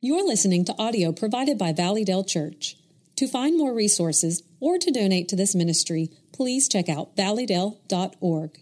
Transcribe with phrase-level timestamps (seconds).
[0.00, 2.76] You're listening to audio provided by Valleydale Church.
[3.16, 7.80] To find more resources or to donate to this ministry, please check out valleydale.org.
[7.92, 8.58] and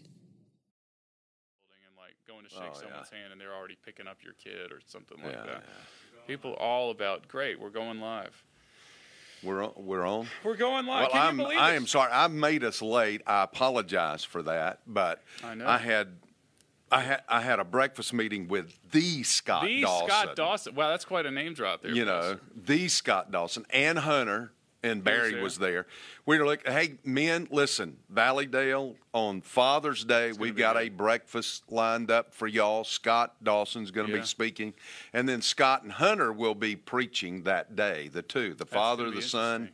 [1.97, 2.73] like going to shake Oh, yeah.
[2.81, 5.63] someone's hand and they're already picking up your kid or something like Yeah, that.
[6.27, 7.57] People all about great.
[7.59, 8.43] We're going live.
[9.41, 10.27] We're on, we're on.
[10.43, 11.03] We're going live.
[11.03, 12.11] Well, Can I'm you believe I am sorry.
[12.11, 13.21] I made us late.
[13.25, 15.65] I apologize for that, but I know.
[15.65, 16.09] had
[16.91, 20.07] I had I had a breakfast meeting with the Scott The Dawson.
[20.07, 20.75] Scott Dawson.
[20.75, 21.91] Wow, that's quite a name drop there.
[21.91, 25.43] You know, the Scott Dawson and Hunter and Barry there?
[25.43, 25.85] was there.
[26.25, 30.83] We were like, "Hey, men, listen, Valleydale on Father's Day, we've got good.
[30.85, 32.83] a breakfast lined up for y'all.
[32.85, 34.21] Scott Dawson's going to Yeah.
[34.21, 34.73] be speaking,
[35.11, 38.07] and then Scott and Hunter will be preaching that day.
[38.07, 39.69] The two, the Father, gonna the Son.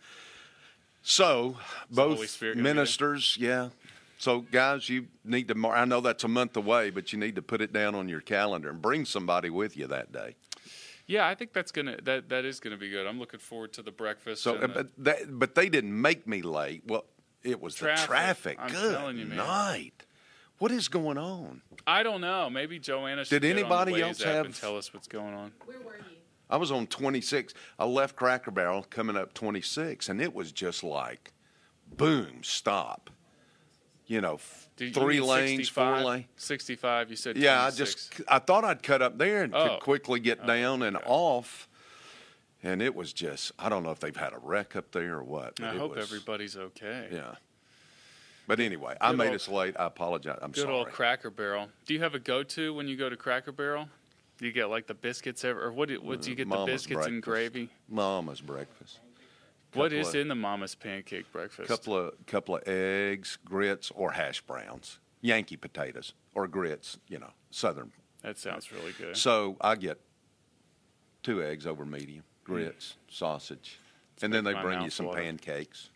[1.03, 1.57] So
[1.91, 2.73] both Spirit gonna be there?
[2.73, 3.69] ministers, yeah.
[4.17, 5.67] So guys, you need to.
[5.67, 8.21] I know that's a month away, but you need to put it down on your
[8.21, 10.35] calendar and bring somebody with you that day.
[11.07, 13.05] Yeah, I think that's gonna that that is gonna be good.
[13.05, 14.41] I'm looking forward to the breakfast.
[14.41, 16.83] So, and uh, the- but that, but they didn't make me late.
[16.87, 17.05] Well,
[17.43, 18.01] it was Traffic.
[18.01, 18.57] the traffic.
[18.59, 19.37] I'm Good telling you, man.
[19.37, 20.05] night.
[20.57, 21.61] What is going on?
[21.85, 22.49] I don't know.
[22.49, 25.33] Maybe Joanna should Did get on the anybody else have- and tell us what's going
[25.33, 25.51] on.
[25.65, 26.03] Where were you?
[26.49, 27.53] I was on 26.
[27.77, 31.33] I left Cracker Barrel coming up 26, and it was just like,
[31.97, 33.09] boom, stop.
[34.07, 34.39] You know,
[34.77, 35.73] you three lanes, 65?
[35.73, 36.25] four lane.
[36.37, 37.09] 65.
[37.09, 37.37] You said.
[37.37, 39.69] Yeah, I just I thought I'd cut up there and Oh.
[39.69, 41.05] could quickly get Oh, down and okay.
[41.07, 41.67] off.
[42.61, 45.23] And it was just I don't know if they've had a wreck up there or
[45.23, 45.59] what.
[45.61, 47.09] I hope was- everybody's okay.
[47.11, 47.35] Yeah.
[48.47, 49.75] But anyway, I made old- us late.
[49.79, 50.37] I apologize.
[50.41, 50.73] I'm Good sorry.
[50.75, 51.69] old Cracker Barrel.
[51.87, 53.89] Do you have a go-to when you go to Cracker Barrel?
[54.37, 55.89] Do you get like the biscuits ever, or what?
[55.89, 56.43] Do, what do you mm, get?
[56.49, 57.69] The Mama's biscuits and gravy.
[57.89, 58.99] Mama's breakfast.
[59.75, 61.67] What is of- in the Mama's pancake breakfast?
[61.67, 64.99] Couple of couple of eggs, grits, or hash browns.
[65.21, 66.97] Yankee potatoes or grits.
[67.07, 67.91] You know, southern.
[68.21, 69.17] that sounds really good.
[69.17, 69.99] So I get
[71.23, 72.53] two eggs over medium, hmm.
[72.53, 73.79] grits, sausage,
[74.21, 75.21] and then they bring you some water.
[75.21, 75.89] pancakes.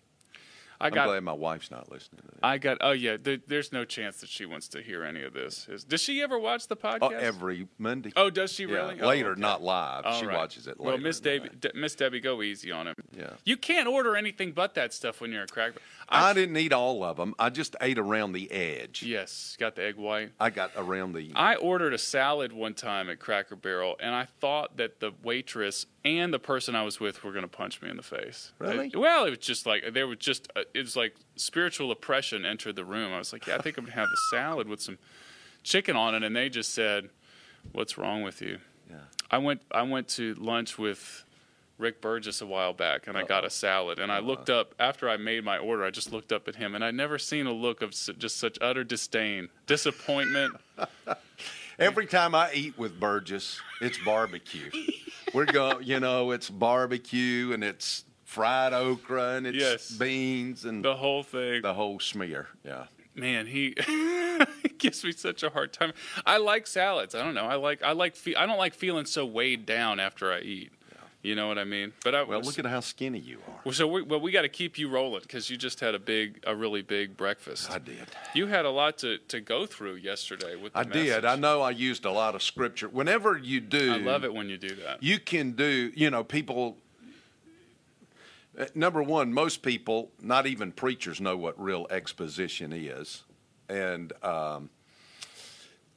[0.81, 1.07] I I'm got.
[1.07, 2.45] glad my wife's not listening to that.
[2.45, 2.77] I got.
[2.81, 3.17] Oh yeah.
[3.21, 5.67] There, there's no chance that she wants to hear any of this.
[5.69, 6.99] Is, does she ever watch the oh, podcast?
[7.01, 8.13] Oh, every Monday.
[8.15, 9.01] Oh, does she Yeah, really?
[9.01, 9.41] Oh, later, okay.
[9.41, 10.05] not live.
[10.05, 10.37] All she right.
[10.37, 10.91] watches it later.
[10.91, 11.49] Well, Miss Debbie.
[11.75, 12.95] Miss Debbie, go easy on him.
[13.15, 13.31] Yeah.
[13.43, 15.79] You can't order anything but that stuff when you're a cracker.
[16.07, 17.35] I didn't eat all of them.
[17.37, 19.03] I just ate around the edge.
[19.03, 20.31] Yes, got the egg white.
[20.39, 21.31] I got around the.
[21.35, 25.85] I ordered a salad one time at Cracker Barrel, and I thought that the waitress
[26.05, 28.51] and the person I was with were going to punch me in the face.
[28.59, 28.87] Really?
[28.87, 32.45] It- well, it was just like there was just uh, it was like spiritual oppression
[32.45, 33.11] entered the room.
[33.13, 34.97] I was like, yeah, I think I'm going to have a salad with some
[35.63, 37.09] chicken on it, and they just said,
[37.73, 38.97] "What's wrong with you?" Yeah.
[39.29, 41.23] I went I went to lunch with
[41.77, 43.99] Rick Burgess a while back, and I got a salad.
[43.99, 45.83] And I looked up after I made my order.
[45.85, 48.37] I just looked up at him, and I'd never seen a look of s- just
[48.37, 50.55] such utter disdain, disappointment.
[51.79, 54.69] Every time I eat with Burgess, it's barbecue.
[55.33, 59.91] We're going, you know, it's barbecue and it's fried okra and it's Yes.
[59.91, 61.61] beans and the whole thing.
[61.61, 62.47] the whole smear.
[62.65, 62.85] Yeah.
[63.15, 63.75] Man, he,
[64.63, 65.93] he gives me such a hard time.
[66.25, 67.15] I like salads.
[67.15, 67.45] I don't know.
[67.45, 70.71] I like I like fe- I don't like feeling so weighed down after I eat.
[71.21, 71.91] You know what I mean?
[72.03, 73.59] But I Well, look at how skinny you are.
[73.65, 75.99] well, so we, well, we got to keep you rolling because you just had a
[75.99, 77.69] big, a really big breakfast.
[77.69, 78.07] I did.
[78.33, 80.71] You had a lot to, to go through yesterday with.
[80.71, 81.25] The I did.
[81.25, 82.87] I know I used a lot of scripture.
[82.87, 85.03] Whenever you do, I love it when you do that.
[85.03, 86.77] you can do you know people
[88.57, 93.23] uh, number one most people not even preachers know what real exposition is
[93.67, 94.69] and um,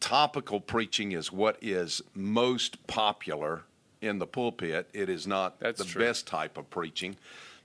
[0.01, 3.63] topical preaching is what is most popular
[4.03, 6.03] in the pulpit it is not That's the true.
[6.05, 7.17] best type of preaching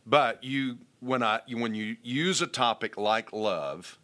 [0.05, 3.97] but you when i when you use a topic like love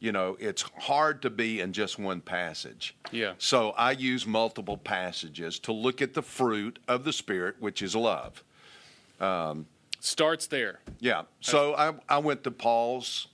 [0.00, 3.34] you know it's hard to be in just one passage Yeah.
[3.38, 7.94] so I use multiple passages to look at the fruit of the Spirit, which is
[7.96, 8.42] love.
[9.20, 9.66] Um,
[10.00, 10.78] Starts there.
[11.00, 11.22] Yeah.
[11.40, 13.26] So I, I went to Paul's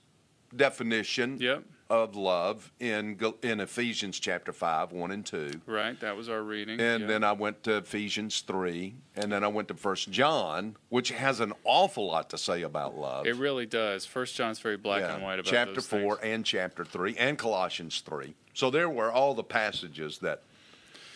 [0.56, 1.64] definition Yep.
[1.90, 5.98] Of love in in Ephesians chapter five, one and two, Right.
[6.00, 6.80] That was our reading.
[6.80, 7.06] and Yeah.
[7.06, 11.40] then I went to Ephesians three, and then I went to First John, which has
[11.40, 13.26] an awful lot to say about love.
[13.26, 14.06] it really does.
[14.06, 15.14] First John's very black Yeah.
[15.14, 16.32] and white about chapter those four things.
[16.34, 18.34] and chapter three and Colossians three.
[18.54, 20.42] So there were all the passages that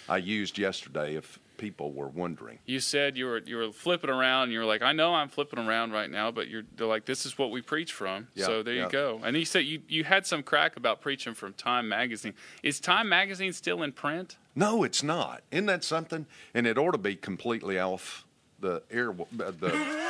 [0.09, 1.15] I used yesterday.
[1.17, 2.59] If people were wondering.
[2.65, 4.45] You said you were you were flipping around.
[4.45, 7.05] and You were like, I know I'm flipping around right now, but you're they're like,
[7.05, 8.29] this is what we preach from.
[8.35, 8.85] Yeah, so there yeah.
[8.85, 9.21] you go.
[9.23, 12.33] And you said you you had some crack about preaching from Time Magazine.
[12.63, 14.39] Is Time Magazine still in print?
[14.55, 15.43] No, it's not.
[15.51, 16.25] Isn't that something?
[16.55, 18.25] And it ought to be completely off
[18.61, 20.09] the air, uh, the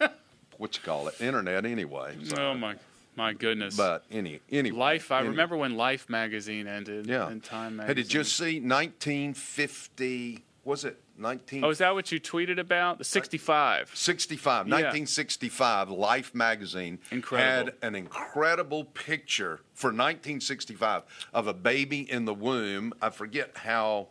[0.56, 2.16] what you call it, internet anyway.
[2.24, 2.76] So, Oh my
[3.16, 3.76] my goodness.
[3.76, 5.12] But any anyway, Life.
[5.12, 7.06] I remember when Life magazine ended.
[7.06, 7.28] Yeah.
[7.28, 7.96] And Time magazine.
[7.96, 10.44] Did you see 1950?
[10.64, 12.98] Was it 19, Oh, is that what you tweeted about?
[12.98, 13.90] The 65.
[13.94, 14.74] 65, Yeah.
[14.74, 17.72] 1965, Life magazine Incredible.
[17.72, 21.02] had an incredible picture for 1965
[21.32, 22.92] of a baby in the womb.
[23.00, 24.08] I forget how,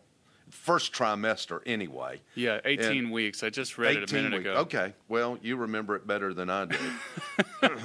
[0.50, 2.22] first trimester anyway.
[2.34, 3.44] Yeah, 18 And weeks.
[3.44, 4.54] I just read it a minute week- ago.
[4.62, 6.78] Okay, well, you remember it better than I do.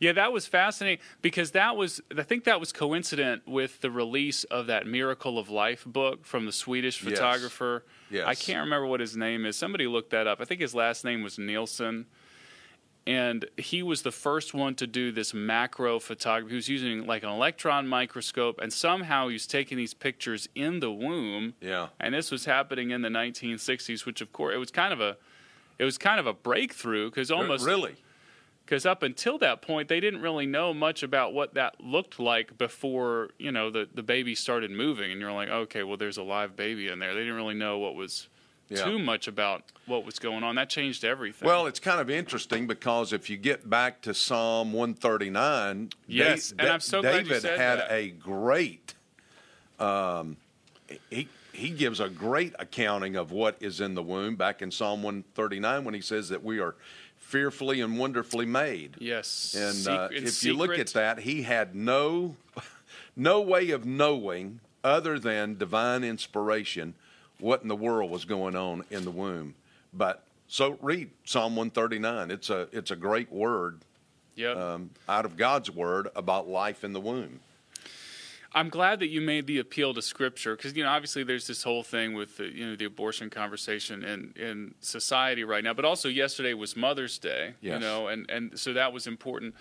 [0.00, 4.44] Yeah, that was fascinating because that was I think that was coincident with the release
[4.44, 7.82] of that Miracle of Life book from the Swedish photographer.
[7.84, 7.94] Yes.
[8.26, 9.56] I can't remember what his name is.
[9.56, 10.40] Somebody looked that up.
[10.40, 12.06] I think his last name was Nilsson.
[13.06, 16.50] And he was the first one to do this macro photography.
[16.50, 20.80] He was using like an electron microscope, and somehow he was taking these pictures in
[20.80, 21.54] the womb.
[21.62, 21.88] Yeah.
[21.98, 25.16] And this was happening in the 1960s, which of course it was kind of a,
[25.78, 27.96] it was kind of a breakthrough because almost really?
[28.68, 32.58] Because up until that point they didn't really know much about what that looked like
[32.58, 36.22] before you know the the baby started moving and you're like okay well there's a
[36.22, 38.28] live baby in there they didn't really know what was
[38.68, 38.84] Yeah.
[38.84, 42.66] too much about what was going on that changed everything Well, it's kind of interesting
[42.66, 47.40] because if you get back to Psalm 139, Yes, and I'm so glad you David
[47.42, 47.90] said had that.
[47.90, 48.94] a great.
[49.78, 50.36] Um,
[51.08, 55.02] he he gives a great accounting of what is in the womb back in Psalm
[55.02, 56.74] 139 when he says that we are
[57.28, 58.96] fearfully and wonderfully made.
[58.98, 62.36] yes And uh, in if you look at that, he had no
[63.16, 66.94] no way of knowing other than divine inspiration
[67.38, 69.54] what in the world was going on in the womb.
[69.92, 72.30] But so read Psalm 139.
[72.30, 73.80] It's a it's a great word
[74.34, 74.56] yep.
[74.56, 77.40] um, out of God's word about life in the womb.
[78.52, 81.62] I'm glad that you made the appeal to scripture because you know obviously there's this
[81.62, 85.84] whole thing with the you know the abortion conversation in in society right now, but
[85.84, 89.54] also yesterday was Mother's Day, you know, and and so that was important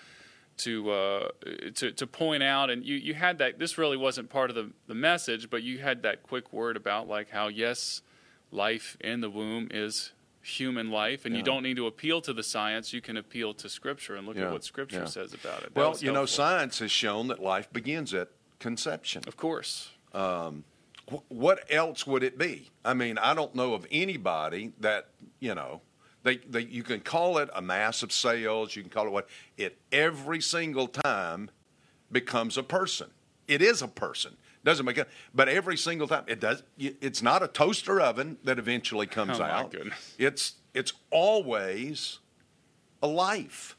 [0.58, 1.28] to uh,
[1.76, 2.70] to to point out.
[2.70, 5.80] And you you had that this really wasn't part of the the message, but you
[5.80, 8.02] had that quick word about like how yes,
[8.52, 12.42] life in the womb is human life and you don't need to appeal to the
[12.42, 15.06] science you can appeal to scripture and look Yeah, at what scripture yeah.
[15.06, 19.24] says about it That Well, you know, science has shown that life begins at conception.
[19.28, 20.64] of course um,
[21.12, 22.70] Wh- what else would it be?
[22.84, 25.10] I mean, I don't know of anybody that
[25.40, 25.82] you know.
[26.24, 28.76] They, they, you can call it a mass of cells.
[28.76, 29.30] You can call it what.
[29.58, 31.50] It every single time
[32.12, 33.08] becomes a person.
[33.48, 34.36] It is a person.
[34.66, 36.64] Doesn't make it, but every single time it does.
[36.78, 39.72] It's not a toaster oven that eventually comes Oh, my out.
[39.72, 40.16] goodness.
[40.18, 42.20] It's it's always
[43.02, 43.78] a life.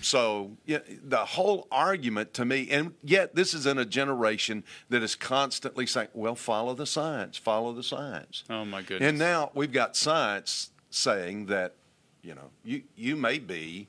[0.00, 5.02] So yeah, the whole argument to me, and yet this is in a generation that
[5.02, 9.50] is constantly saying, "Well, follow the science, follow the science." oh my goodness And now
[9.54, 11.74] we've got science saying that,
[12.22, 13.88] you know, you you may be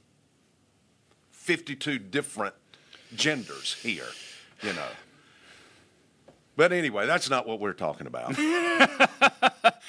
[1.32, 2.56] fifty-two different
[3.16, 4.08] genders here,
[4.62, 4.90] you know.
[6.56, 8.38] But anyway, that's not what we're talking about.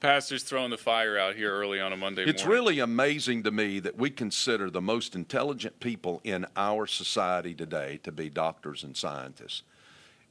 [0.00, 2.62] Pastor's throwing the fire out here early on a Monday It's morning.
[2.62, 7.98] really amazing to me that we consider the most intelligent people in our society today
[8.02, 9.62] to be doctors and scientists.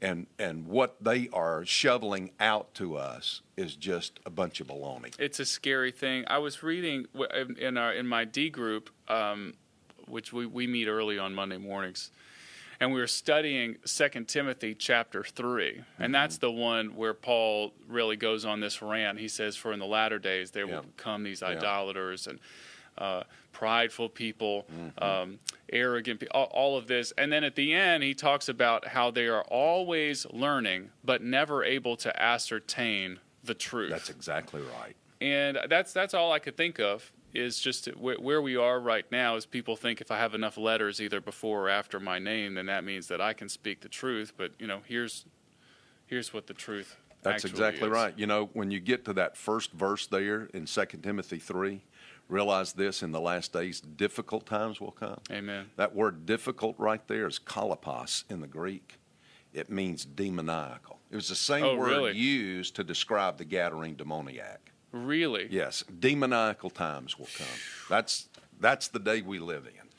[0.02, 5.16] And, and what they are shoveling out to us is just a bunch of baloney.
[5.18, 6.26] It's a scary thing.
[6.28, 9.54] I was reading in- in our in my D group, um,
[10.08, 12.12] which we, we meet early on Monday mornings,
[12.80, 18.16] and we were studying Second Timothy chapter three, and that's the one where Paul really
[18.16, 19.20] goes on this rant.
[19.20, 20.76] He says, "For in the latter days there Yeah.
[20.78, 22.40] will come these idolaters and."
[22.98, 25.04] Uh, prideful people, Mm-hmm.
[25.04, 25.40] um,
[25.72, 27.12] arrogant people, all, all of this.
[27.18, 31.62] And then at the end, he talks about how they are always learning, but never
[31.64, 33.92] able to ascertain the truth.
[33.92, 34.96] That's exactly right.
[35.22, 39.06] and that's that's all I could think of is just where, where we are right
[39.12, 39.36] now.
[39.36, 42.66] Is people think if I have enough letters either before or after my name, then
[42.68, 44.34] that means that I can speak the truth.
[44.38, 45.26] But you know, here's
[46.06, 46.98] here's what the truth.
[47.22, 47.92] That's exactly is.
[47.94, 48.14] right.
[48.18, 51.82] You know, when you get to that first verse there in 2 Timothy 3,
[52.30, 55.20] realize this in the last days, difficult times will come.
[55.32, 55.72] Amen.
[55.76, 58.98] That word difficult right there is chalepos in the Greek.
[59.54, 61.00] It means demoniacal.
[61.10, 62.12] It was the same Oh, word really?
[62.16, 64.72] used to describe the Gadarene demoniac.
[64.96, 65.48] Really?
[65.52, 67.48] Yes, demoniacal times will come.
[67.90, 68.30] That's
[68.62, 69.90] that's the day we live in.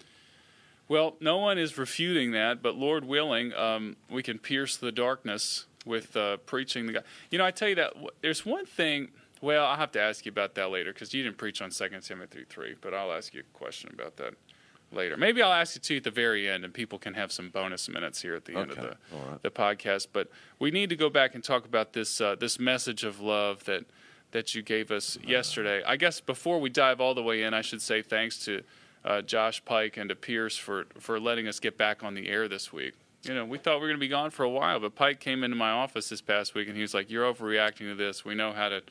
[0.89, 5.67] Well, no one is refuting that, but Lord willing, um, we can pierce the darkness
[5.85, 7.05] with uh, preaching the God.
[7.31, 9.09] You know, I tell you that there's one thing.
[9.43, 12.01] Well, I'll have to ask you about that later because you didn't preach on Second
[12.01, 14.33] Timothy three, but I'll ask you a question about that
[14.93, 15.19] later.
[15.19, 17.87] Maybe I'll ask you too at the very end, and people can have some bonus
[17.91, 19.43] minutes here at the end of the right.
[19.43, 20.07] the podcast.
[20.15, 23.65] But we need to go back and talk about this uh, this message of love
[23.65, 23.85] that
[24.37, 25.83] that you gave us yesterday.
[25.87, 28.63] I guess before we dive all the way in, I should say thanks to
[29.03, 32.47] uh, Josh Pike and to Pierce for for letting us get back on the air
[32.47, 32.93] this week.
[33.23, 35.21] You know, we thought we were going to be gone for a while, but Pike
[35.21, 38.27] came into my office this past week and he was like, "You're overreacting to this.
[38.27, 38.83] We know how to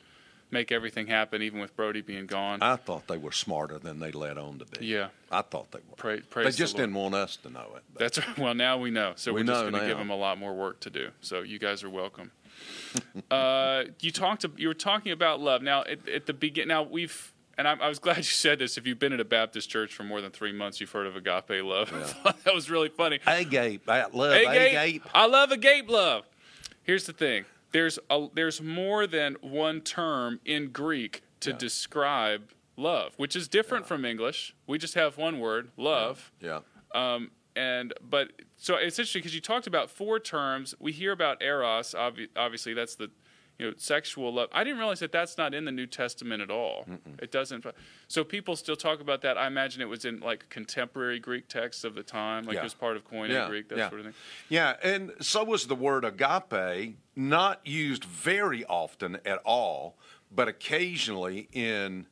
[0.50, 2.60] make everything happen, even with Brody being gone.
[2.60, 4.86] I thought they were smarter than they let on to be.
[4.86, 5.08] Yeah.
[5.30, 5.96] I thought they were.
[5.96, 7.82] Pray- they praise the just didn't want us to know it.
[7.96, 8.38] That's right.
[8.38, 9.12] Well, now we know.
[9.14, 11.10] So We we are just going to give them a lot more work to do.
[11.20, 12.32] So you guys are welcome.
[13.30, 14.44] Uh, you talked.
[14.56, 15.62] You were talking about love.
[15.62, 16.68] Now at, at the begin.
[16.68, 17.32] Now we've.
[17.58, 18.76] And I, I was glad you said this.
[18.76, 21.16] If you've been at a Baptist church for more than three months, you've heard of
[21.16, 21.90] agape love.
[22.44, 23.18] that was really funny.
[23.26, 23.88] Agape.
[23.88, 24.72] I love Agape.
[24.74, 25.02] agape.
[25.14, 26.24] I love agape love.
[26.82, 27.46] Here's the thing.
[27.72, 31.56] There's a, there's more than one term in Greek to Yeah.
[31.56, 34.54] describe love, which is different from English.
[34.66, 36.30] We just have one word, love.
[36.40, 36.60] Yeah.
[36.94, 40.74] Um, and but so it's interesting because you talked about four terms.
[40.78, 41.94] We hear about eros.
[41.98, 43.10] Obvi- obviously, that's the
[43.58, 44.50] you know sexual love.
[44.52, 46.86] I didn't realize that that's not in the New Testament at all.
[47.20, 47.64] It doesn't.
[48.08, 49.38] So people still talk about that.
[49.38, 52.60] I imagine it was in like contemporary Greek texts of the time, like Yeah.
[52.60, 53.88] it was part of Koine Yeah, Greek, that yeah.
[53.88, 54.14] sort of thing.
[54.50, 59.96] Yeah, and so was the word agape, not used very often at all,
[60.30, 62.06] but occasionally in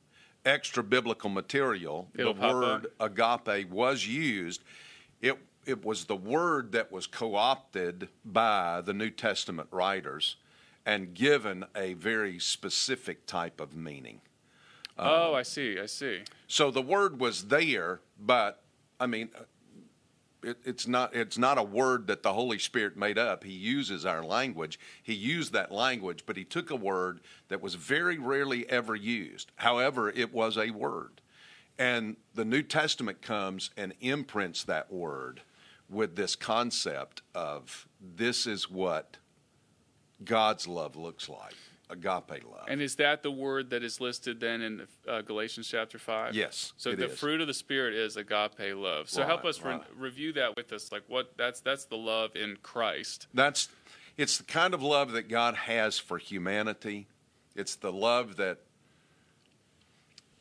[0.46, 4.62] extra biblical material, It'll the word agape was used.
[5.24, 10.36] It it was the word that was co-opted by the New Testament writers
[10.84, 14.20] and given a very specific type of meaning.
[14.98, 15.80] oh, I see.
[15.80, 16.20] I see.
[16.46, 18.62] So the word was there, but
[19.00, 19.30] I mean,
[20.42, 23.44] it, it's not it's not a word that the Holy Spirit made up.
[23.44, 24.78] He uses our language.
[25.02, 29.50] He used that language, but he took a word that was very rarely ever used.
[29.56, 31.22] However, it was a word,
[31.78, 35.42] and the New Testament comes and imprints that word
[35.90, 39.16] with this concept of this is what
[40.24, 41.54] God's love looks like,
[41.90, 42.64] agape love.
[42.68, 46.34] And is that the word that is listed then in uh, Galatians chapter five?
[46.34, 47.18] Yes, So the is.
[47.18, 49.10] fruit of the spirit is agape love.
[49.10, 50.90] So help Right, us re- review that with us.
[50.92, 51.36] Like what?
[51.36, 53.26] That's that's the love in Christ.
[53.34, 53.68] That's
[54.16, 57.08] it's the kind of love that God has for humanity.
[57.56, 58.58] It's the love that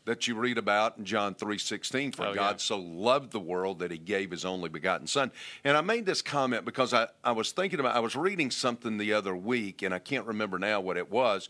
[0.06, 2.58] that you read about in John 3:16 for Oh, God yeah.
[2.58, 5.32] so loved the world that he gave his only begotten son.
[5.64, 8.98] And I made this comment because I, I was thinking about I was reading something
[8.98, 11.50] the other week and I can't remember now what it was.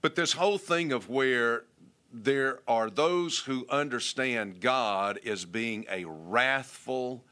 [0.00, 1.64] But this whole thing of where
[2.12, 7.24] there are those who understand God as being a wrathful,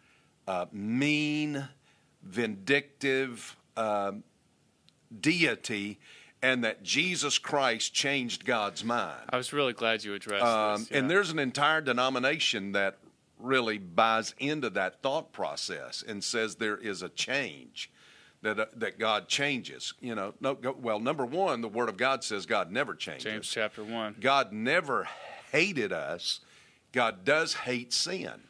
[0.47, 1.69] uh, mean,
[2.23, 4.23] vindictive um,
[5.21, 5.99] deity,
[6.43, 9.23] and that Jesus Christ changed God's mind.
[9.31, 10.91] I was really glad you addressed Um, this.
[10.93, 12.99] And there's an entire denomination that
[13.39, 17.91] really buys into that thought process and says there is a change.
[18.43, 20.33] That, uh, that God changes, you know.
[20.41, 23.25] No, go, well, number one, the Word of God says God never changes.
[23.25, 24.15] James chapter one.
[24.21, 25.09] God never
[25.51, 26.39] hated us.
[26.93, 28.45] God does hate sin.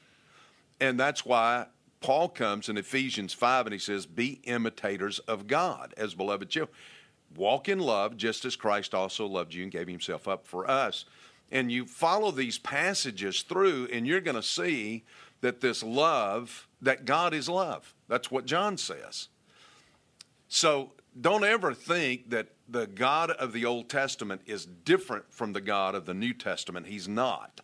[0.78, 1.68] And that's why
[2.00, 6.76] Paul comes in Ephesians 5 and he says, Be imitators of God as beloved children.
[7.36, 11.04] Walk in love just as Christ also loved you and gave himself up for us.
[11.50, 15.04] And you follow these passages through, and you're going to see
[15.40, 17.94] that this love, that God is love.
[18.08, 19.28] That's what John says.
[20.48, 25.60] So don't ever think that the God of the Old Testament is different from the
[25.60, 26.86] God of the New Testament.
[26.86, 27.60] He's not.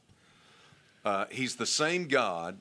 [1.04, 2.58] Uh, he's the same God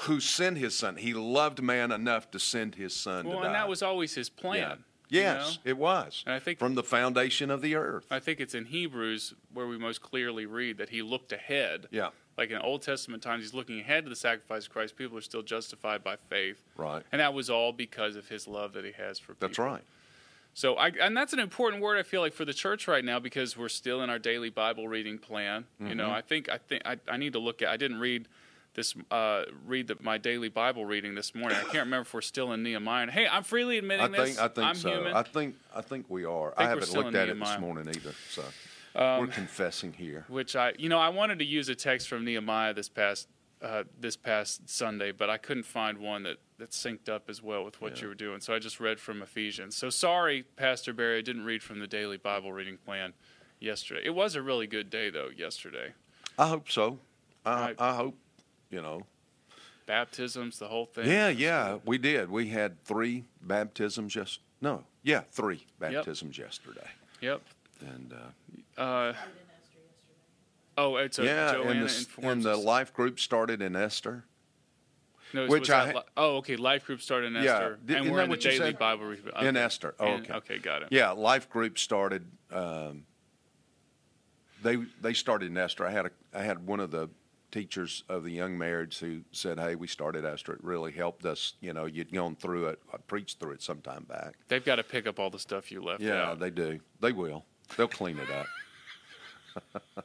[0.00, 0.96] who sent his son.
[0.96, 3.46] He loved man enough to send his son Well, to die.
[3.46, 4.76] and that was always his Yeah.
[5.12, 5.76] Yes, you know?
[5.76, 6.22] it was.
[6.26, 8.06] And I think- from the foundation of the earth.
[8.10, 11.86] I think it's in Hebrews where we most clearly read that he looked ahead.
[11.90, 12.10] Yeah.
[12.38, 14.96] Like in Old Testament times, he's looking ahead to the sacrifice of Christ.
[14.96, 16.62] People are still justified by faith.
[16.76, 17.02] Right.
[17.12, 19.48] And that was all because of his love that he has for people.
[19.48, 19.82] That's right.
[20.54, 23.18] So, I, and that's an important word I feel like for the church right now
[23.18, 25.64] because we're still in our daily Bible reading plan.
[25.80, 26.12] You know, Mm-hmm.
[26.14, 27.68] I think I think I, I need to look at.
[27.68, 28.28] I didn't read
[28.74, 31.58] this uh, read the, my daily Bible reading this morning.
[31.58, 33.10] I can't remember if we're still in Nehemiah.
[33.10, 34.38] Hey, I'm freely admitting I think this.
[34.38, 34.90] I think I'm so.
[34.90, 35.12] human.
[35.14, 36.54] I think I think we are.
[36.56, 38.14] I we're haven't looked at it this morning either.
[38.30, 38.44] So
[38.94, 40.24] Um, we're confessing here.
[40.28, 43.28] which I, you know, I wanted to use a text from Nehemiah this past
[43.62, 47.64] uh, this past Sunday, but I couldn't find one that that synced up as well
[47.64, 48.02] with what Yeah.
[48.02, 48.40] you were doing.
[48.40, 49.76] So I just read from Ephesians.
[49.76, 53.12] So sorry, Pastor Barry, I didn't read from the daily Bible reading plan
[53.60, 54.00] yesterday.
[54.04, 55.92] It was a really good day though yesterday.
[56.38, 56.98] I hope so.
[57.44, 57.76] I, Right.
[57.80, 58.16] I hope
[58.72, 59.02] you know.
[59.86, 61.06] Baptisms, the whole thing.
[61.08, 62.30] Yeah, yeah, we did.
[62.30, 66.88] We had three baptisms just no, yeah, three baptisms yesterday,
[67.20, 67.42] Yep.
[67.80, 68.14] and
[68.78, 69.14] uh, Uh,
[70.78, 74.24] oh, it's a yeah, Joanna and the, and the life group started in Esther.
[75.34, 76.56] No, which I li- oh, okay.
[76.56, 78.78] Life group started in Yeah, Esther, did- and we're in the daily said?
[78.78, 79.30] Bible reading.
[79.40, 79.94] In Esther.
[79.98, 80.34] Oh, And- okay.
[80.34, 80.88] okay, got it.
[80.92, 82.24] Yeah, life group started.
[82.52, 83.04] Um,
[84.62, 85.86] they they started in Esther.
[85.86, 87.08] I had a I had one of the
[87.52, 90.54] teachers of the young marrieds who said, "Hey, we started Esther.
[90.54, 91.54] It really helped us.
[91.60, 92.80] You know, you'd gone through it.
[92.92, 94.34] I preached through it some time back.
[94.48, 96.40] They've got to pick up all the stuff you left Yeah, out.
[96.40, 96.80] they do.
[97.00, 97.44] They will.
[97.76, 98.46] They'll clean it up.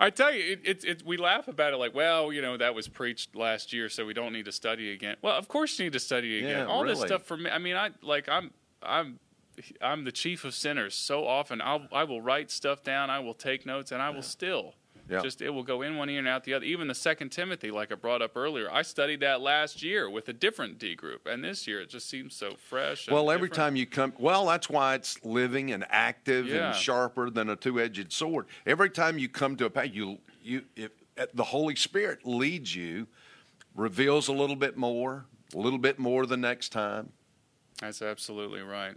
[0.00, 2.72] I tell you, it, it, it, we laugh about it like, well, you know, that
[2.74, 5.16] was preached last year, so we don't need to study again.
[5.22, 6.66] Well, of course you need to study again.
[6.66, 7.50] Yeah, All this stuff for me.
[7.50, 9.18] I mean, I like I'm I'm
[9.82, 10.94] I'm the chief of sinners.
[10.94, 14.22] So often, I'll I will write stuff down, I will take notes, and I will
[14.22, 14.74] still.
[15.08, 15.20] Yeah.
[15.22, 16.64] Just it will go in one ear and out the other.
[16.66, 20.28] Even the Second Timothy, like I brought up earlier, I studied that last year with
[20.28, 23.08] a different D group, and this year it just seems so fresh.
[23.10, 23.54] Well, every different.
[23.54, 26.68] time you come, well, that's why it's living and active Yeah.
[26.68, 28.46] and sharper than a two-edged sword.
[28.66, 32.74] Every time you come to a page, you you if, uh, the Holy Spirit leads
[32.76, 33.06] you,
[33.74, 35.24] reveals a little bit more,
[35.54, 37.12] a little bit more the next time.
[37.80, 38.94] That's absolutely right.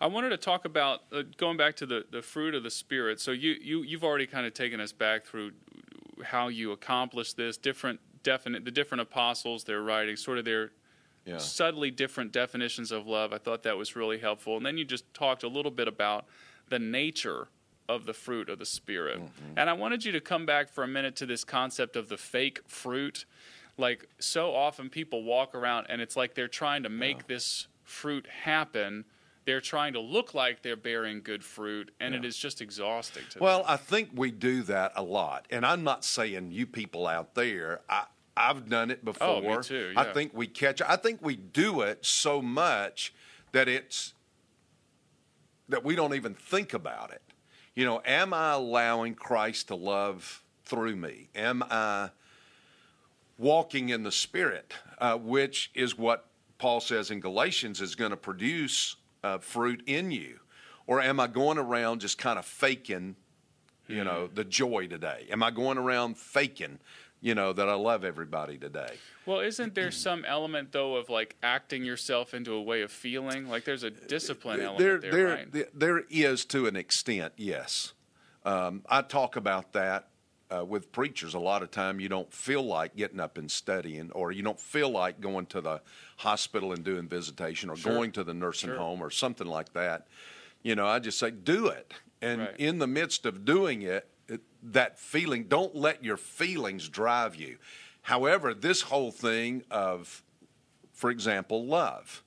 [0.00, 3.20] I wanted to talk about uh, going back to the, the fruit of the spirit.
[3.20, 5.52] So you you you've already kind of taken us back through
[6.24, 10.72] how you accomplish this, different definite the different apostles, their writings, sort of their
[11.24, 11.38] Yeah.
[11.38, 13.32] subtly different definitions of love.
[13.32, 14.56] I thought that was really helpful.
[14.56, 16.26] And then you just talked a little bit about
[16.68, 17.48] the nature
[17.88, 19.20] of the fruit of the spirit.
[19.56, 22.16] And I wanted you to come back for a minute to this concept of the
[22.16, 23.24] fake fruit.
[23.78, 28.26] Like so often people walk around and it's like they're trying to make this fruit
[28.42, 29.04] happen.
[29.46, 33.38] They're trying to look like they're bearing good fruit and it is just exhausting to
[33.38, 33.66] Well, them.
[33.68, 37.80] I think we do that a lot, and I'm not saying you people out there.
[37.88, 38.04] I
[38.36, 39.26] I've done it before.
[39.26, 40.00] Oh, me too, Yeah.
[40.00, 40.82] I think we catch.
[40.82, 43.14] I think we do it so much
[43.52, 44.12] that it's
[45.68, 47.22] that we don't even think about it.
[47.74, 51.28] You know, am I allowing Christ to love through me?
[51.34, 52.10] Am I
[53.38, 56.26] walking in the Spirit, uh, which is what
[56.58, 60.38] Paul says in Galatians is going to produce uh, fruit in you?
[60.86, 63.16] Or am I going around just kind of faking,
[63.88, 65.26] you know, the joy today?
[65.30, 66.78] Am I going around faking,
[67.20, 68.94] you know, that I love everybody today?
[69.26, 73.48] Well, isn't there some element though of like acting yourself into a way of feeling?
[73.48, 75.52] Like there's a discipline element there, there, there, right?
[75.52, 77.92] there- there is to an extent, yes.
[78.44, 80.06] Um, I talk about that
[80.54, 82.00] uh, with preachers a lot of time.
[82.00, 85.60] You don't feel like getting up and studying, or you don't feel like going to
[85.60, 85.80] the
[86.18, 87.92] hospital and doing visitation, or Sure.
[87.92, 88.78] going to the nursing Sure.
[88.78, 90.06] home, or something like that.
[90.62, 91.92] You know, I just say, do it.
[92.22, 92.56] And Right.
[92.58, 97.58] in the midst of doing it, it, that feeling, don't let your feelings drive you.
[98.02, 100.22] However, this whole thing of,
[100.92, 102.22] for example, love,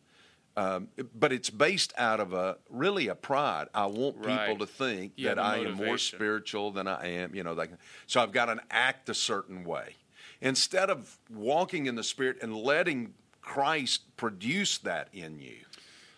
[0.58, 3.68] um, but it's based out of a really a pride.
[3.74, 4.60] I want people Right.
[4.60, 7.34] to think You that I am more spiritual than I am.
[7.36, 7.72] You know, like,
[8.08, 9.96] so I've got to act a certain way
[10.42, 15.58] instead of walking in the spirit and letting Christ produce that in you.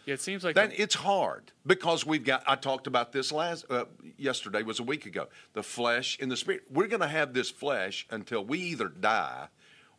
[0.06, 2.44] yeah, it seems like Then it's hard because we've got.
[2.48, 3.86] I talked about this last uh,
[4.18, 5.28] yesterday was a week ago.
[5.54, 6.64] The flesh and the spirit.
[6.72, 9.48] We're going to have this flesh until we either die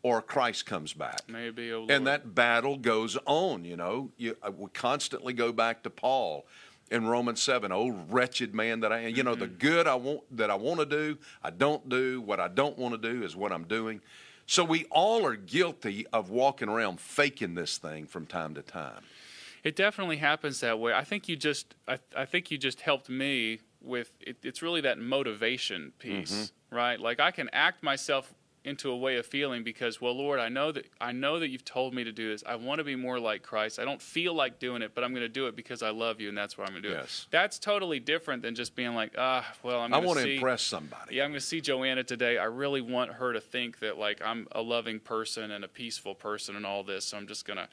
[0.03, 1.21] or Christ comes back.
[1.29, 1.87] maybe oh.
[1.88, 4.11] And that battle goes on, you know.
[4.17, 6.45] You, uh, we constantly go back to Paul
[6.91, 9.15] in Romans 7, oh wretched man that I am.
[9.15, 12.21] You know, the good I want that I want to do, I don't do.
[12.21, 14.01] What I don't want to do is what I'm doing.
[14.47, 19.03] So we all are guilty of walking around faking this thing from time to time.
[19.62, 20.93] It definitely happens that way.
[20.93, 24.11] I think you just, I, I think you just helped me with.
[24.21, 26.77] It, it's really that motivation piece, Mm-hmm.
[26.77, 27.01] right?
[27.01, 30.70] Like I can act myself into a way of feeling because, well, Lord, I know
[30.72, 32.44] that I know that you've told me to do this.
[32.46, 33.79] I want to be more like Christ.
[33.81, 36.20] I don't feel like doing it, but I'm going to do it because I love
[36.20, 37.27] you, and that's why I'm going to do Yes.
[37.27, 37.33] it.
[37.33, 39.92] That's totally different than just being like, ah, well, I'm.
[39.92, 41.16] I want to see, impress somebody.
[41.16, 42.38] Yeah, I'm going to see Joanna today.
[42.38, 46.14] I really want her to think that like I'm a loving person and a peaceful
[46.14, 47.07] person and all this.
[47.07, 47.68] So I'm just going to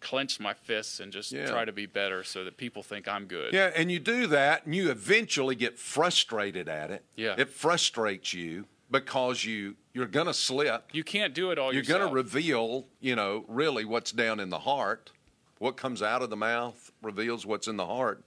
[0.00, 1.46] clench my fists and just Yeah.
[1.46, 3.52] try to be better so that people think I'm good.
[3.54, 7.04] Yeah, and you do that, and you eventually get frustrated at it.
[7.14, 7.36] Yeah.
[7.38, 10.88] it frustrates you because you you're going to slip.
[10.92, 14.48] You can't do it all You're going to reveal, you know, really what's down in
[14.50, 15.10] the heart.
[15.58, 18.24] What comes out of the mouth reveals what's in the heart,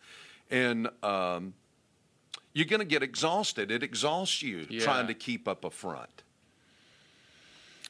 [0.51, 1.53] and um,
[2.53, 3.71] you're going to get exhausted.
[3.71, 4.81] It exhausts you Yeah.
[4.81, 6.23] trying to keep up a front.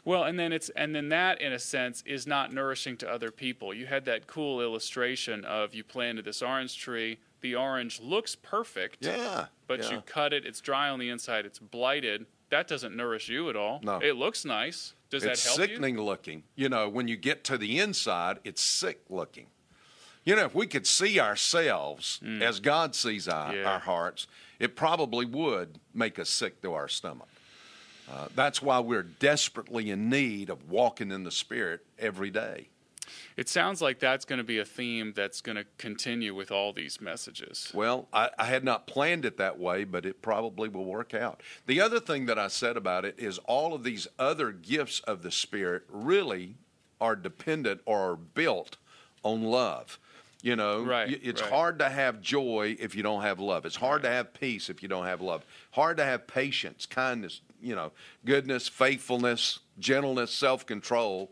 [0.04, 3.32] Well, and then it's and then that in a sense is not nourishing to other
[3.32, 3.74] people.
[3.74, 7.18] You had that cool illustration of you planted this orange tree.
[7.42, 9.92] The orange looks perfect, Yeah, but yeah.
[9.92, 10.46] you cut it.
[10.46, 11.46] It's dry on the inside.
[11.46, 12.26] It's blighted.
[12.56, 13.82] That doesn't nourish you at all.
[13.84, 13.98] No.
[13.98, 14.94] It looks nice.
[15.10, 16.44] Does it's that help sickening looking.
[16.56, 19.48] You know, when you get to the inside, it's sick looking.
[20.24, 23.56] You know, if we could see ourselves as God sees our, Mm.
[23.58, 23.72] Yeah.
[23.74, 24.26] our hearts,
[24.58, 27.28] it probably would make us sick to our stomach.
[28.10, 32.70] Uh, that's why we're desperately in need of walking in the Spirit every day.
[33.38, 36.74] It sounds like that's going to be a theme that's going to continue with all
[36.74, 37.72] these messages.
[37.74, 41.42] Well, I, I had not planned it that way, but it probably will work out.
[41.66, 45.22] The other thing that I said about it is all of these other gifts of
[45.22, 46.56] the Spirit really
[47.02, 48.78] are dependent or are built
[49.24, 50.00] on love.
[50.42, 51.52] You know, Right, it's right.
[51.52, 53.66] hard to have joy if you don't have love.
[53.66, 55.44] It's hard to have peace if you don't have love.
[55.72, 57.92] Hard to have patience, kindness, you know,
[58.26, 61.32] goodness, faithfulness, gentleness, self control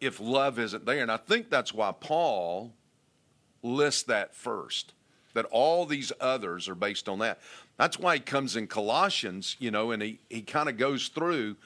[0.00, 1.02] if love isn't there.
[1.02, 2.72] And I think that's why Paul
[3.62, 4.92] lists that first,
[5.34, 7.40] that all these others are based on that.
[7.76, 11.56] That's why he comes in Colossians, you know, and he, he kind of goes through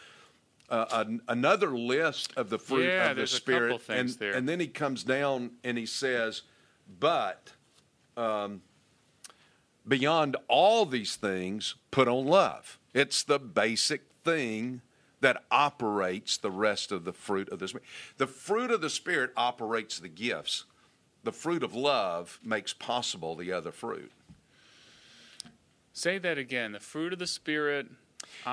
[0.71, 3.83] uh, an, another list of the fruit Yeah, of the Spirit.
[3.89, 4.33] and, there.
[4.35, 6.43] and then he comes down and he says,
[7.01, 7.53] but
[8.17, 8.63] um,
[9.87, 12.79] beyond all these things, put on love.
[12.95, 14.81] It's the basic thing
[15.21, 17.87] that operates the rest of the fruit of the Spirit.
[18.17, 20.65] The fruit of the Spirit operates the gifts.
[21.25, 24.13] The fruit of love makes possible the other fruit.
[25.93, 26.73] Say that again.
[26.73, 27.89] The fruit of the spirit.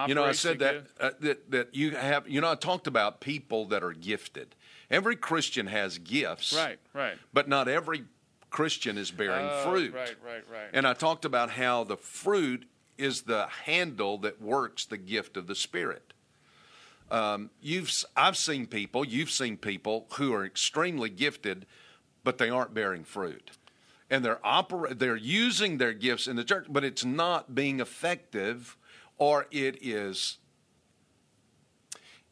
[0.08, 2.28] You know, I said that, uh, that that you have.
[2.28, 4.56] You know, I talked about people that are gifted.
[4.90, 7.18] Every Christian has gifts, Right, right.
[7.34, 8.06] But not every
[8.50, 9.94] Christian is bearing Oh, fruit.
[9.94, 10.70] Right, right, right.
[10.74, 15.48] And I talked about how the fruit is the handle that works the gift of
[15.48, 16.14] the Spirit.
[17.12, 21.66] Um, you've, I've seen people, you've seen people who are extremely gifted,
[22.24, 23.52] but they aren't bearing fruit,
[24.10, 28.76] and they're oper- they're using their gifts in the church, but it's not being effective,
[29.18, 30.38] or it is.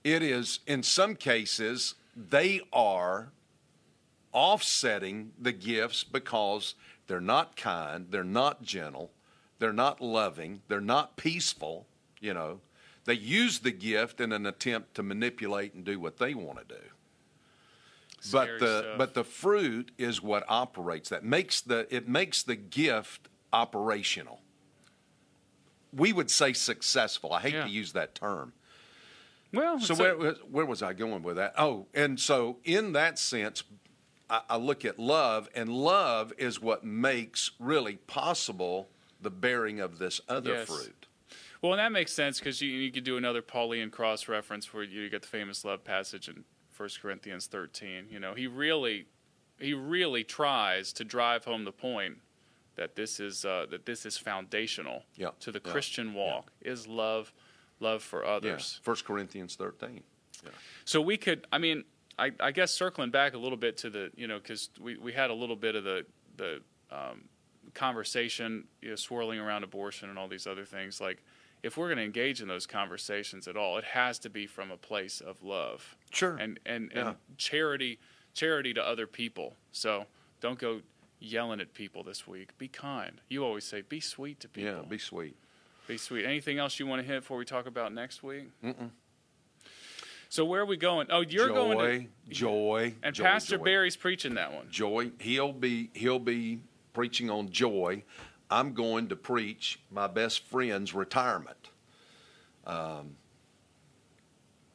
[0.03, 3.31] It is in some cases they are
[4.33, 6.75] offsetting the gifts because
[7.07, 9.12] they're not kind, they're not gentle,
[9.59, 11.86] they're not loving, they're not peaceful,
[12.19, 12.59] you know.
[13.05, 16.75] They use the gift in an attempt to manipulate and do what they want to
[16.75, 16.81] do.
[18.31, 18.97] But the stuff.
[18.97, 24.39] but the fruit is what operates that makes the it makes the gift operational.
[25.91, 27.33] We would say successful.
[27.33, 27.65] I hate Yeah.
[27.65, 28.53] to use that term.
[29.53, 31.53] well, So where, a- was- where was I going with that?
[31.57, 33.63] Oh, and so in that sense,
[34.29, 38.89] I, I look at love, and love is what makes really possible
[39.21, 40.67] the bearing of this other Yes.
[40.69, 41.02] fruit.
[41.63, 44.84] Well, and that makes sense because you, you could do another Pauline cross reference where
[44.84, 46.43] you get the famous love passage in
[46.76, 48.08] 1 Corinthians 13.
[48.12, 49.06] You know, he really,
[49.60, 52.17] he really tries to drive home the point
[52.76, 56.86] that this is uh, that this is foundational Yeah, to the yeah, Christian walk is
[56.86, 57.32] love,
[57.80, 58.82] love for Yeah, others.
[58.84, 60.02] First Corinthians thirteen.
[60.84, 61.86] So we could, I mean,
[62.19, 65.13] I, I guess circling back a little bit to the, you know, because we, we
[65.13, 66.60] had a little bit of the the
[66.91, 67.30] um,
[67.73, 70.99] conversation, you know, swirling around abortion and all these other things.
[70.99, 71.23] Like,
[71.63, 74.69] if we're going to engage in those conversations at all, it has to be from
[74.69, 76.36] a place of love Sure.
[76.36, 77.08] and and, Yeah.
[77.10, 77.99] and charity,
[78.34, 79.56] charity to other people.
[79.71, 80.06] So
[80.41, 80.82] don't go
[81.19, 82.58] yelling at people this week.
[82.58, 83.21] Be kind.
[83.30, 84.71] You always say, be sweet to people.
[84.73, 85.36] yeah, be sweet.
[85.88, 86.26] Be sweet.
[86.26, 88.49] Anything else you want to hit before we talk about next week?
[88.63, 88.91] Mm-mm.
[90.30, 91.08] So where are we going?
[91.12, 93.63] Oh, you're joy, going to joy, and joy, Pastor joy.
[93.63, 94.67] Barry's preaching that one.
[94.71, 95.12] Joy.
[95.19, 96.60] He'll be he'll be
[96.93, 98.04] preaching on joy.
[98.53, 101.69] I'm going to preach my best friend's retirement.
[102.67, 103.15] Um,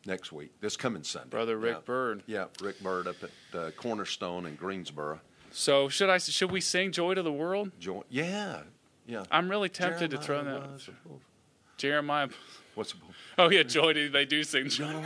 [0.04, 1.28] next week, this coming Sunday.
[1.30, 1.80] Brother Rick Yeah.
[1.84, 2.22] Bird.
[2.26, 5.20] Yeah, Rick Bird up at uh, Cornerstone in Greensboro.
[5.52, 6.18] So should I?
[6.18, 7.70] Should we sing "Joy to the World"?
[7.78, 8.02] Joy.
[8.10, 8.62] Yeah,
[9.06, 9.22] yeah.
[9.30, 10.60] I'm really tempted to throw that.
[10.72, 10.90] was.
[11.76, 12.28] Jeremiah.
[12.74, 12.98] What's the
[13.38, 13.92] Oh yeah, Joy.
[13.92, 14.68] do- They do sing.
[14.68, 14.92] Joy.
[14.92, 15.02] joy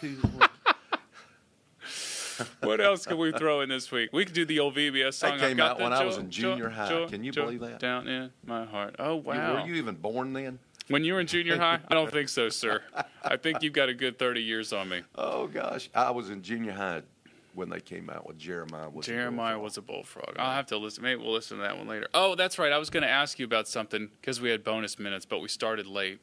[0.00, 0.50] to the world?
[2.60, 4.10] What else can we throw in this week?
[4.12, 5.32] We could do the old VBS song.
[5.32, 7.06] I've came got out when I was in junior high.
[7.08, 7.78] Can you believe that?
[7.78, 8.96] Down in my heart.
[8.98, 9.54] Oh wow.
[9.54, 10.58] Were you even born then?
[10.88, 11.80] When you were in junior high?
[11.88, 12.80] I don't think so, sir.
[13.24, 15.02] I think you've got a good 30 years on me.
[15.16, 17.02] Oh gosh, I was in junior high
[17.54, 18.88] when they came out with Jeremiah.
[18.88, 19.64] Was Jeremiah bullfrog.
[19.64, 20.36] was a bullfrog.
[20.38, 21.02] I'll have to listen.
[21.02, 22.06] Maybe we'll listen to that one later.
[22.14, 22.70] Oh, that's right.
[22.70, 25.48] I was going to ask you about something because we had bonus minutes, but we
[25.48, 26.20] started late.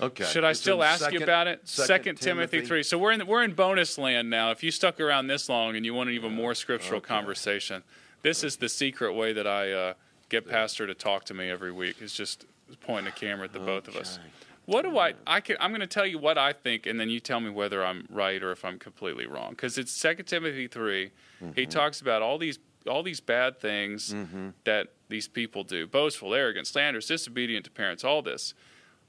[0.00, 0.24] Okay.
[0.24, 1.66] Should I It's still ask you about it?
[1.68, 2.82] Second Timothy, three.
[2.82, 4.50] So we're in we're in bonus land now.
[4.50, 7.08] If you stuck around this long and you want an even more scriptural Okay.
[7.08, 7.82] conversation,
[8.22, 9.94] this is the secret way that I uh,
[10.28, 12.00] get Pastor to talk to me every week.
[12.00, 12.44] Is just
[12.80, 14.18] pointing a camera at the both of us.
[14.66, 15.14] What do I?
[15.26, 15.56] I can.
[15.60, 18.06] I'm going to tell you what I think, and then you tell me whether I'm
[18.10, 19.50] right or if I'm completely wrong.
[19.50, 21.10] Because it's Second Timothy 3 He
[21.44, 21.70] Mm-hmm.
[21.70, 24.14] talks about all these all these bad things
[24.64, 28.04] that these people do: boastful, arrogant, slanderous, disobedient to parents.
[28.04, 28.52] All this,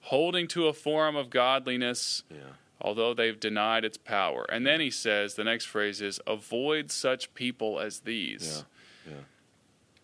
[0.02, 2.38] holding to a form of godliness, Yeah.
[2.82, 4.46] although they've denied its power.
[4.50, 8.64] And then he says the next phrase is, "Avoid such people as these."
[9.06, 9.14] Yeah.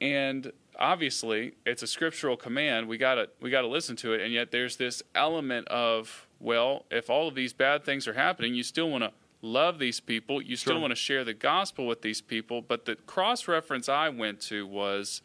[0.02, 4.20] and obviously it's a scriptural command we got to we got to listen to it
[4.20, 8.54] and yet there's this element of well if all of these bad things are happening
[8.54, 12.02] you still want to love these people you still want to share the gospel with
[12.02, 15.22] these people but the cross reference i went to was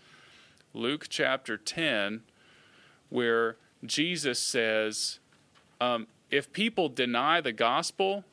[0.72, 2.22] luke chapter 10
[3.08, 5.18] where jesus says
[5.80, 8.24] um, if people deny the gospel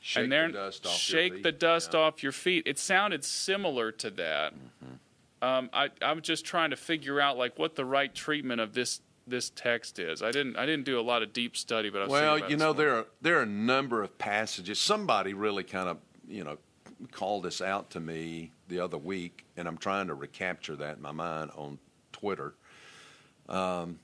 [0.00, 1.42] Shake and they're the dust off your shake feet.
[1.42, 2.00] the dust Yeah.
[2.00, 2.66] off your feet.
[2.66, 4.54] It sounded similar to that.
[4.54, 5.44] Mm-hmm.
[5.44, 9.00] Um, I, I'm just trying to figure out like what the right treatment of this
[9.26, 10.22] this text is.
[10.22, 12.56] I didn't I didn't do a lot of deep study, but I was Well, you
[12.56, 14.80] know, there are there are a number of passages.
[14.80, 16.58] Somebody really kind of, you know,
[17.12, 21.02] called this out to me the other week, and I'm trying to recapture that in
[21.02, 21.78] my mind on
[22.12, 22.54] Twitter.
[23.48, 23.98] Um,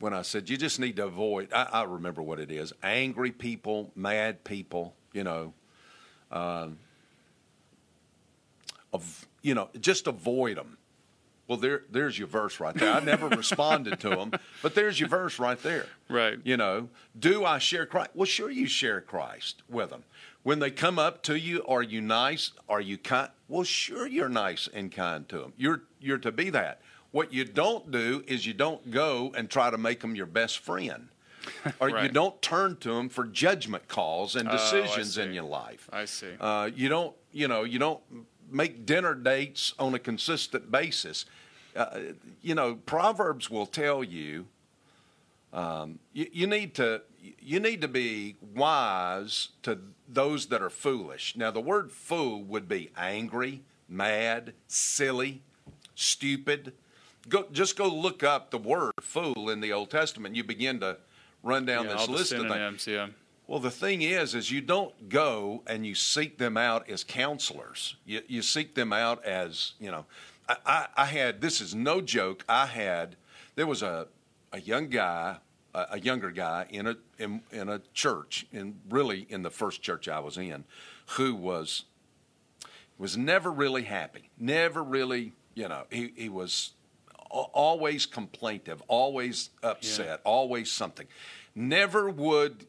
[0.00, 3.30] when I said you just need to avoid, I, I remember what it is: angry
[3.30, 4.94] people, mad people.
[5.12, 5.54] You know,
[6.32, 6.78] um,
[8.92, 10.76] of you know, just avoid them.
[11.46, 12.92] Well, there, there's your verse right there.
[12.92, 14.30] I never responded to them,
[14.62, 15.86] but there's your verse right there.
[16.08, 16.38] Right.
[16.44, 18.10] You know, do I share Christ?
[18.14, 20.04] Well, sure, you share Christ with them.
[20.44, 22.52] When they come up to you, are you nice?
[22.68, 23.30] Are you kind?
[23.48, 25.52] Well, sure, you're nice and kind to them.
[25.56, 26.82] You're you're to be that.
[27.12, 30.58] What you don't do is you don't go and try to make them your best
[30.60, 31.08] friend,
[31.80, 35.88] or you don't turn to them for judgment calls and Oh, decisions in your life.
[35.92, 36.30] I see.
[36.40, 38.00] Uh, you don't, you know, you don't
[38.50, 41.24] make dinner dates on a consistent basis.
[41.74, 41.98] Uh,
[42.42, 44.46] you know, Proverbs will tell you,
[45.52, 47.02] um, you, you need to
[47.40, 51.36] you need to be wise to those that are foolish.
[51.36, 55.42] Now, the word fool would be angry, mad, silly,
[55.94, 56.72] stupid.
[57.28, 60.34] Go just go look up the word fool in the Old Testament.
[60.34, 60.96] You begin to
[61.42, 62.86] run down yeah, this list of things.
[62.86, 63.08] Yeah.
[63.46, 67.96] Well, the thing is, is you don't go and you seek them out as counselors.
[68.06, 70.06] You, you seek them out as you know.
[70.48, 72.44] I, I, I had this is no joke.
[72.48, 73.16] I had
[73.56, 74.06] there was a
[74.52, 75.38] a young guy,
[75.74, 79.82] a, a younger guy in a in, in a church, in really in the first
[79.82, 80.64] church I was in,
[81.16, 81.84] who was
[82.98, 84.30] was never really happy.
[84.38, 86.72] Never really, you know, he he was
[87.30, 91.06] always complaintive, always upset, always something.
[91.54, 92.66] Never would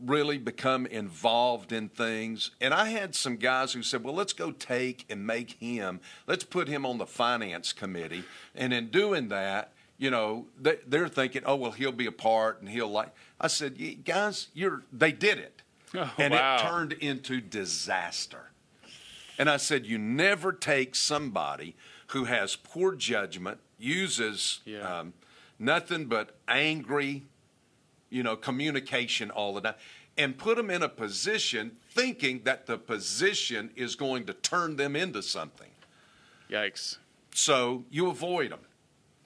[0.00, 2.50] really become involved in things.
[2.60, 6.44] And I had some guys who said, well, let's go take and make him, let's
[6.44, 8.24] put him on the finance committee.
[8.54, 12.60] And in doing that, you know, they, they're thinking, oh, well, he'll be a part
[12.60, 13.14] and he'll like.
[13.40, 15.60] I said, guys, you're, they did it.
[15.96, 16.56] Oh, and wow.
[16.56, 18.50] it turned into disaster.
[19.38, 21.76] And I said, you never take somebody
[22.08, 25.00] who has poor judgment, uses Yeah.
[25.00, 25.12] um,
[25.58, 27.22] nothing but angry,
[28.10, 29.74] you know, communication all the time,
[30.16, 34.94] and put them in a position thinking that the position is going to turn them
[34.96, 35.70] into something.
[36.50, 36.98] Yikes.
[37.32, 38.60] So you avoid them.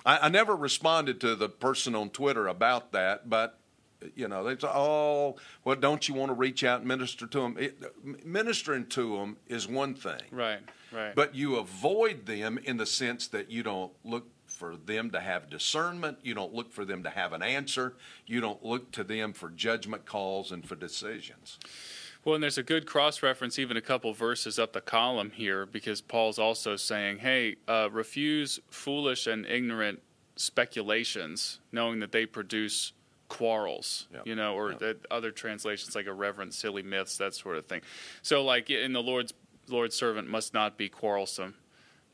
[0.06, 3.58] I, I never responded to the person on Twitter about that, but
[4.14, 7.40] you know, they say, "Oh, well, don't you want to reach out and minister to
[7.40, 10.60] them?" It, ministering to them is one thing, Right.
[10.92, 11.14] Right.
[11.16, 14.28] but you avoid them in the sense that you don't look
[14.58, 16.18] for them to have discernment.
[16.22, 17.94] You don't look for them to have an answer.
[18.26, 21.58] You don't look to them for judgment calls and for decisions.
[22.24, 25.64] Well, and there's a good cross reference, even a couple verses up the column here,
[25.64, 30.02] because Paul's also saying, hey, uh, refuse foolish and ignorant
[30.34, 32.92] speculations, knowing that they produce
[33.28, 34.26] quarrels, Yep.
[34.26, 34.78] you know, or Yep.
[34.80, 37.82] that other translations like irreverent, silly myths, that sort of thing.
[38.22, 39.32] So, like, in the Lord's
[39.68, 41.54] Lord's servant must not be quarrelsome,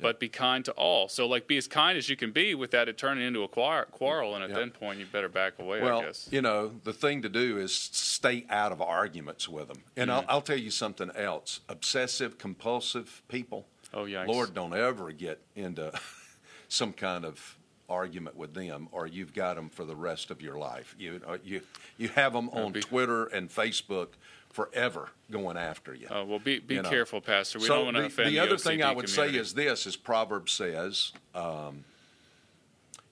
[0.01, 1.09] but be kind to all.
[1.09, 3.49] So, like, be as kind as you can be with without it turning into a
[3.49, 4.59] quar- quarrel, and at Yep.
[4.59, 6.29] that point, you better back away, Well, I guess.
[6.33, 9.83] you know, the thing to do is stay out of arguments with them.
[9.97, 13.67] And I'll, I'll tell you something else: obsessive compulsive people.
[13.93, 14.27] Oh, yikes.
[14.27, 15.93] Lord, don't ever get into
[16.69, 17.57] some kind of
[17.89, 20.97] argument with them, or you've got them for the rest of your life.
[20.99, 21.61] You uh, you
[21.99, 24.09] you have them on be- Twitter and Facebook
[24.55, 26.07] forever going after you.
[26.09, 26.89] Oh, well, be, be you know.
[26.89, 27.59] careful, Pastor.
[27.59, 29.85] We so don't want to the, offend the other thing I would say is this:
[29.85, 31.85] is Proverbs says, um,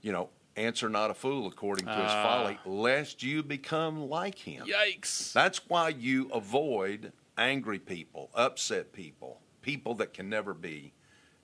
[0.02, 2.22] you know, answer not a fool according to his Ah.
[2.22, 4.66] folly, lest you become like him.
[4.66, 5.32] Yikes.
[5.32, 10.92] That's why you avoid angry people, upset people, people that can never be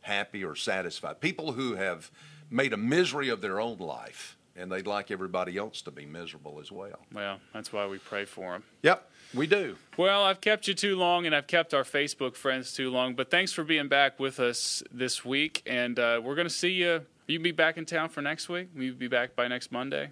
[0.03, 2.13] happy or satisfied, people who have
[2.51, 6.59] made a misery of their own life and they'd like everybody else to be miserable
[6.61, 6.99] as well.
[7.13, 8.65] Well, that's why we pray for them.
[8.83, 9.77] Yep, we do.
[9.97, 13.15] Well, I've kept you too long, and I've kept our Facebook friends too long.
[13.15, 16.73] But thanks for being back with us this week, and uh, we're going to see
[16.73, 17.07] you.
[17.27, 18.69] You be back in town for next week.
[18.75, 20.11] Will you be back by next Monday?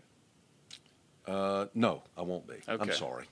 [1.27, 2.57] Uh, no, I won't be.
[2.69, 3.25] I'm sorry.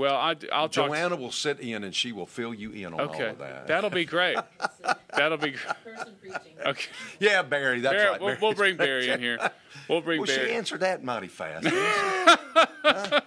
[0.00, 0.70] Well, I, will talk.
[0.72, 3.66] Joanna will sit in and she will fill you in on okay, all of that.
[3.66, 4.38] that'll be great.
[5.14, 6.40] That'll be gr- Person preaching.
[6.64, 6.88] okay.
[7.18, 8.20] yeah, Barry, that's Barry, right.
[8.22, 9.38] we'll, we'll bring Barry in here.
[9.90, 10.48] We'll bring Well, Barry.
[10.48, 11.66] she answered that mighty fast.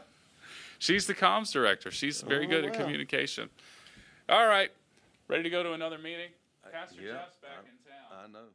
[0.79, 1.91] She's the comms director.
[1.91, 3.49] She's very Oh, good at communication.
[4.29, 4.71] All right,
[5.27, 6.29] ready to go to another meeting?
[6.71, 8.25] Pastor yeah, Jeff's back in town.
[8.25, 8.45] I know.